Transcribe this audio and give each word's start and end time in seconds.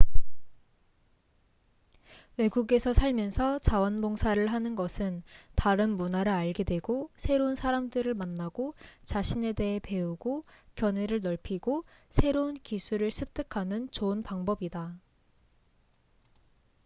외국에서 2.37 2.91
살면서 2.91 3.59
자원봉사를 3.59 4.51
하는 4.51 4.75
것은 4.75 5.21
다른 5.55 5.91
문화를 5.95 6.31
알게 6.31 6.63
되고 6.63 7.11
새로운 7.15 7.53
사람들을 7.53 8.11
만나고 8.15 8.73
자신에 9.05 9.53
대해 9.53 9.77
배우고 9.77 10.43
견해를 10.73 11.21
넓이고 11.21 11.83
새로운 12.09 12.55
기술을 12.55 13.11
습득하는 13.11 13.91
좋은 13.91 14.23
방법이다 14.23 14.97